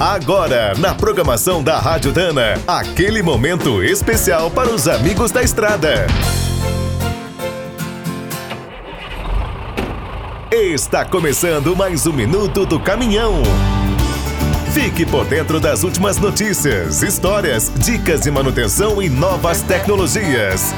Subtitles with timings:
[0.00, 6.06] Agora, na programação da Rádio Dana, aquele momento especial para os amigos da estrada.
[10.52, 13.42] Está começando mais um minuto do caminhão.
[14.72, 20.72] Fique por dentro das últimas notícias, histórias, dicas de manutenção e novas tecnologias.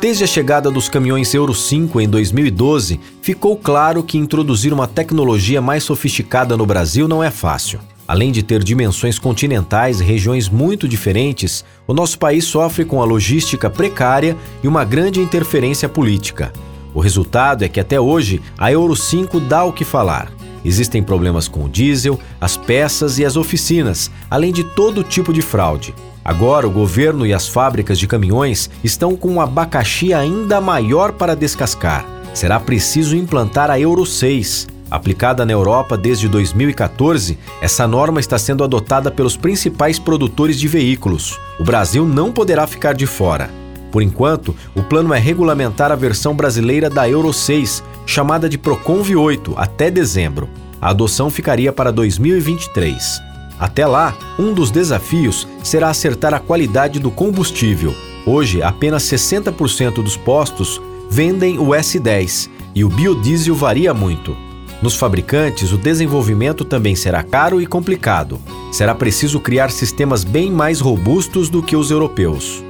[0.00, 5.60] Desde a chegada dos caminhões Euro 5 em 2012, ficou claro que introduzir uma tecnologia
[5.60, 7.80] mais sofisticada no Brasil não é fácil.
[8.06, 13.04] Além de ter dimensões continentais e regiões muito diferentes, o nosso país sofre com a
[13.04, 16.52] logística precária e uma grande interferência política.
[16.92, 20.30] O resultado é que até hoje a Euro 5 dá o que falar.
[20.64, 25.42] Existem problemas com o diesel, as peças e as oficinas, além de todo tipo de
[25.42, 25.94] fraude.
[26.24, 31.36] Agora, o governo e as fábricas de caminhões estão com um abacaxi ainda maior para
[31.36, 32.06] descascar.
[32.32, 34.73] Será preciso implantar a Euro 6.
[34.94, 41.36] Aplicada na Europa desde 2014, essa norma está sendo adotada pelos principais produtores de veículos.
[41.58, 43.50] O Brasil não poderá ficar de fora.
[43.90, 49.16] Por enquanto, o plano é regulamentar a versão brasileira da Euro 6, chamada de Proconv
[49.16, 50.48] 8, até dezembro.
[50.80, 53.20] A adoção ficaria para 2023.
[53.58, 57.92] Até lá, um dos desafios será acertar a qualidade do combustível.
[58.24, 64.43] Hoje, apenas 60% dos postos vendem o S10 e o biodiesel varia muito.
[64.84, 68.38] Nos fabricantes, o desenvolvimento também será caro e complicado.
[68.70, 72.62] Será preciso criar sistemas bem mais robustos do que os europeus.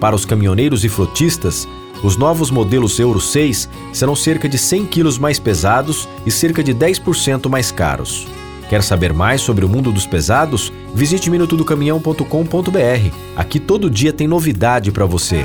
[0.00, 1.68] Para os caminhoneiros e frotistas,
[2.02, 6.74] os novos modelos Euro 6 serão cerca de 100 quilos mais pesados e cerca de
[6.74, 8.26] 10% mais caros.
[8.70, 10.72] Quer saber mais sobre o mundo dos pesados?
[10.94, 13.14] Visite minutodocaminhão.com.br.
[13.36, 15.44] Aqui todo dia tem novidade para você.